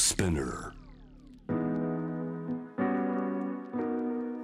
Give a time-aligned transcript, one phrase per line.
[0.00, 0.72] Spinner.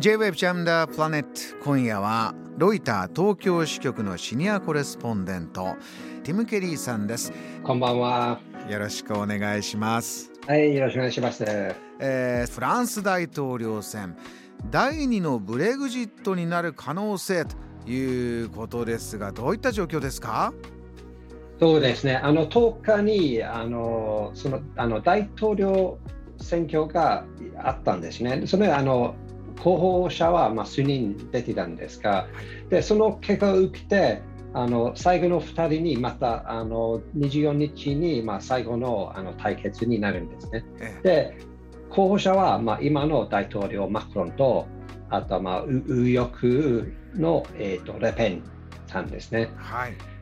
[0.00, 5.76] J-Wave ジャムダープラネット今夜はロイター東京支局のシニアコレスポンデント
[6.24, 7.32] ティム・ケリーさんです。
[7.62, 8.40] こんばんは。
[8.68, 11.44] よろしくお願いします、はい、よろしくお願いします。
[12.00, 14.16] えーフランス大統領選。
[14.72, 20.52] 第二のブレグジットになる可能性ということですがどういった状況ですか？
[21.60, 22.16] そうですね。
[22.16, 25.98] あの10日にあのそのあの大統領
[26.40, 27.24] 選挙が
[27.62, 28.46] あったんですね。
[28.46, 29.14] それあの
[29.62, 32.26] 候補者はまあ数人出てたんですが、
[32.70, 34.22] でその結果を受けて。
[34.56, 40.64] あの最後の2人にまたあの24日にまあ最後のあの対決になるんですね。
[40.78, 41.38] えで
[41.90, 44.68] 候補者はまあ今の大統領マクロンと
[45.10, 46.86] あとはまあう右翼
[47.16, 48.44] の、えー、とレペン
[48.86, 49.50] さんですね。
[49.56, 50.13] はい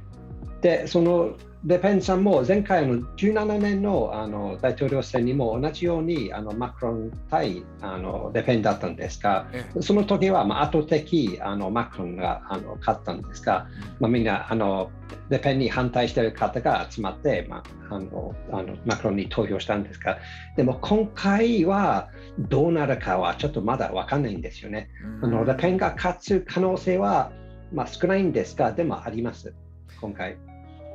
[0.62, 13.68] でそのレペンさんも前回の17年のあの大統領選にも同じようにあのマクロン対あのレペンだったんですがえその時はまあ圧倒的あのマクロンがあの勝ったんですが、
[14.00, 14.90] まあ、みんなあの
[15.28, 20.18] レペンに反対している方が集まって、まあ、あのあのマクロンに投票したんですが
[20.56, 22.08] でも今回は
[22.40, 24.90] どうなるかはちょっとまだ分かんないんですよね。
[25.22, 27.30] あのレペンが勝つ可能性は、
[27.72, 29.54] まあ、少ないんですがでもあります
[30.00, 30.51] 今回。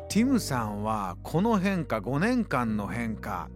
[0.10, 3.50] ティムさんはこの変化5年間の変化。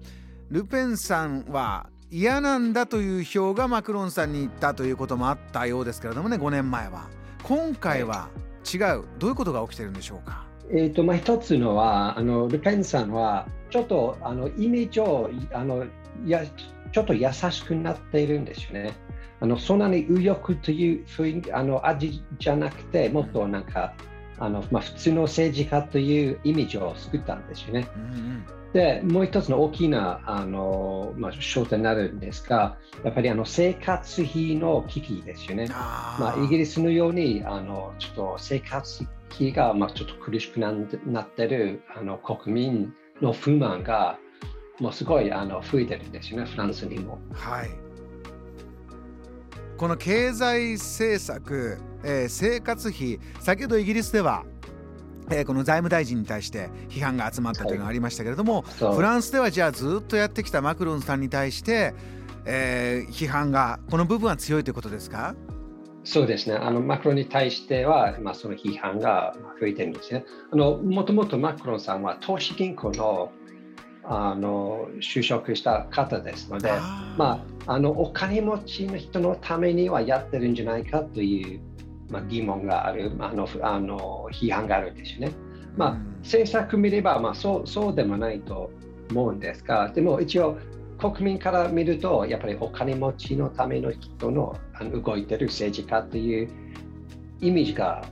[0.50, 7.08] ルペンさんは嫌なんだという票がマクロンさんに行ったということもあったようですけれどもね5年前は。
[7.44, 8.28] 今回は
[8.72, 9.06] 違う。
[9.18, 10.46] どういうことが起きてるんでしょうか？
[10.70, 15.86] えーとまあ、一つのはあのルペンさんはちょっとあのイメージをあの
[16.26, 16.46] や
[16.92, 18.94] ちょっと優しくなっているんですよね。
[19.40, 23.94] あのそんなに右翼という雰囲気あの味じゃなくてもっとなんか
[24.42, 27.88] あの、まあ、普通の政治家というイメージを作ったんですよね。
[27.96, 35.68] うんうんでもう一つの大きなあの、まあ、焦点になるんですがやっぱりあの生活費の危機ですよね。
[35.72, 40.72] あまあ、イギリスのようにあのちょっと生活費がまあちょっと苦しくな
[41.06, 44.18] なってるあの国民の不満が
[44.80, 47.20] もうすごいあの増えてるんですよね、フランスにも。
[47.34, 47.81] はい
[49.82, 54.46] この経済政策、えー生活費先ほどイギリスでは、
[55.32, 61.96] えーこの財務大臣に対して批判が集まったというのがありましたけれども、そうフランスではじゃあずっとやってきたマクロンさんに対して、
[62.46, 65.34] えー批判がこの部分は強いということですか？
[66.04, 70.26] そうですね、あのマクロンに対しては、まあ、その批判が増えてるんですね。
[70.52, 73.32] あのもともとマクロンさんは投資銀行の
[74.04, 76.72] あの就職した方ですので、
[77.18, 81.62] まあ、あのお金持ちの人のためにはやってるんじゃないかという、
[82.10, 85.32] まあ、疑問があるあのあの批判があるんですよね。
[85.78, 88.72] まあうん政策見れば、まあ、そうそうでもないと
[89.10, 90.58] 思うんですがでも一応
[90.98, 96.50] 国民から見るとやっぱりお金持ちのための人のあの動いてる政治家という
[97.40, 98.06] イメージが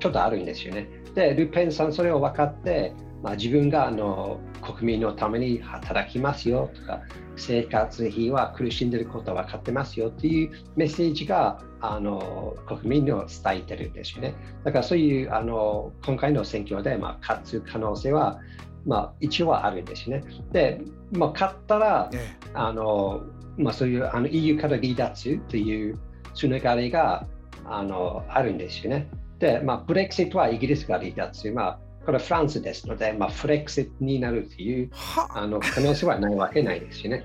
[0.00, 0.88] ちょっとあるんですよね。
[1.14, 7.00] でルペンさんそれを分かって、まあ、自分があの国民のために働きますよとか
[7.36, 14.34] 生活費は苦しんでることは分かってますよというメッセージがあの国民に伝えてるんですよね。
[14.64, 18.40] だからそういうあの今回の選挙で、まあ、勝つ可能性は、
[18.84, 20.22] まあ、一応はあるんですね。
[20.52, 20.80] で、
[21.12, 23.22] まあ、勝ったらええあの、
[23.56, 25.98] まあ、そういうあの EU から離脱という
[26.34, 27.26] つながりが
[27.64, 29.08] あのあるんですよね。
[29.38, 37.24] で、まあ、ブレクシットはイギリスが離脱、まあ、これフランスですので、まあ、フレクシットになるというはあの可能性はないわけないですよね。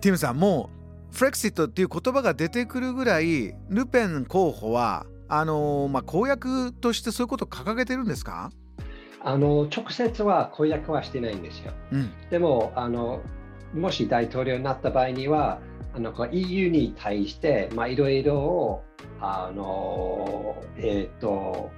[0.00, 0.70] ティムさんも
[1.12, 8.50] うフレクシットっていう言葉が出てくるぐらいルペン候補はあのーまあ、公約としてそういうことを掲げてるんですか、
[9.24, 11.72] あの直接は公約はしてないんですよ。
[11.92, 13.22] うんでもあの、
[13.72, 15.60] もし大統領になった場合には、
[15.94, 18.84] あの EU に対して、まあ、いろいろを
[19.20, 21.70] あの、えー、と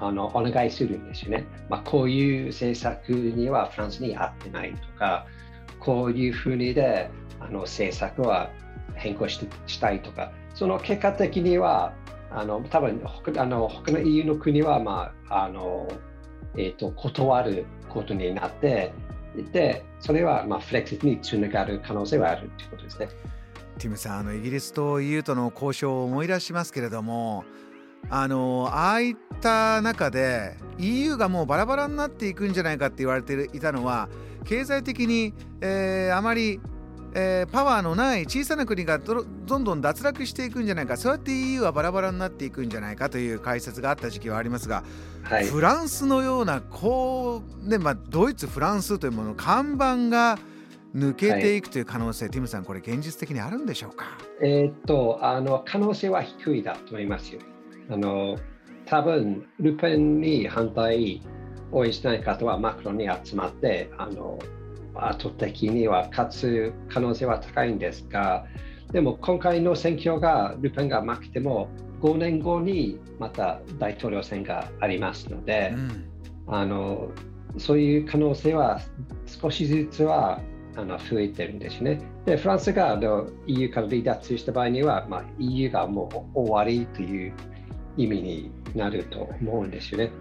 [0.00, 1.46] あのお願いするんですよね。
[1.68, 5.26] まあ、こういう政策にはフランスに合ってないとか、
[5.80, 7.10] こういうふうにで
[7.40, 8.50] あの政策は
[8.94, 11.94] 変更してしたいとか、その結果的には、
[12.30, 15.88] あの多分他あの他の EU の国は、まああの
[16.56, 18.92] えー、と断ることになって、
[19.52, 23.08] でそれはまあフレクシットにつながる可能性はあるということですね。
[23.78, 27.44] ティムさんあのイギリスと EU との交渉を思い出しますけれども
[28.10, 34.08] あのああいった中で EU がもうバラバラになっていくんじゃないかって言われていたのは
[34.44, 36.60] 経済的に、えーあまり、
[37.14, 44.84] えーパワーのない小さな国がどどんどん脱落していくんじゃないかそうやって EU はバラバラになっていくんじゃないかという解説があった時期はありますが、
[45.22, 50.38] はい、フランスのようなこう、ねまあ、ドイツフランスというもの看板が
[50.94, 54.06] 抜けていくという可能性、はい、ティムさん、これ、現実的にあるんでしょうか？
[54.40, 57.40] えー、っとあの可能性は低いだと思いますよ。
[57.90, 58.38] あの
[58.86, 61.22] 多分ルペンに反対
[61.72, 64.38] 応援しない方はマクロンに集まってあの
[64.94, 68.46] 圧倒的には勝つ可能性は高いんですが
[68.92, 71.68] でも今回の選挙がルペンが負けても
[72.00, 76.08] 5年後にまた大統領選がありますので、うん、
[76.46, 77.10] あの
[77.58, 78.80] そういう可能性は
[79.26, 80.40] 少しずつは
[80.76, 82.00] あの増えてるんですね。
[82.24, 87.32] で、フランスがあの EU から離脱した場合には、まあ、EU がもう終わりという
[87.98, 90.12] 意味になると思うんですよね。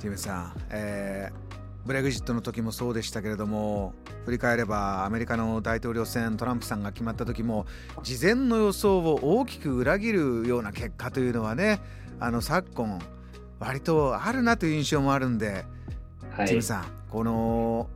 [0.00, 3.94] ティムさん、えー、ブレグジットの時もそうでしたけれども
[4.24, 7.66] 振り返ればアメリカの大統領選トランプさんが決まった時も
[8.02, 11.80] 事前の予想を大きく裏切るような結果というのはね
[12.18, 12.98] あの昨今
[13.58, 15.64] 割とあるなという印象もあるんで、
[16.30, 17.88] はい、ティムさんこの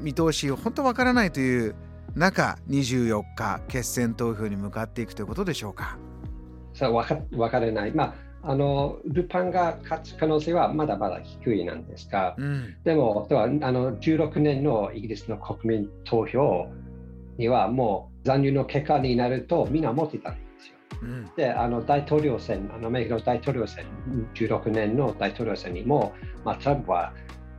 [0.00, 1.74] 見通し本当わからないという
[2.14, 5.96] 中24日決選投票に向かっていくということでしょうか？
[6.80, 16.68] そう分か分からない、まあ、あのルパンが勝つ可能性はまだまだ低いなんですが、うん、でもではあの16年のイギリスの国民投票
[17.36, 20.74] にはもう残留の結果になるとみんな持ってたんですよ。
[21.02, 23.84] うん、であの大統領選あのアメリカの大統領選
[24.34, 27.12] 16年の大統領選にも、まあ、トランプは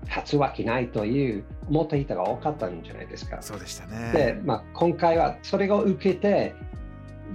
[0.07, 3.38] 勝つわけないという思った人が多かったんじゃないですか。
[3.41, 4.12] そうでしたね。
[4.13, 6.56] で、まあ、今回はそれを受けて、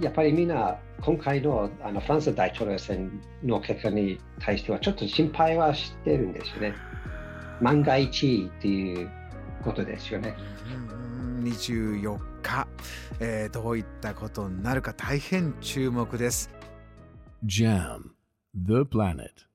[0.01, 6.73] やっぱりみんな今回のあのフランス大統領選の結果に対してはちょっと心配はしてるんですよね。
[7.61, 9.09] 万が一っていう
[9.63, 10.35] ことですよね。
[11.43, 12.67] 24日、
[13.19, 16.49] えー、どういったことになるか大変注目です。
[17.45, 18.11] JAM
[18.55, 19.46] The Planet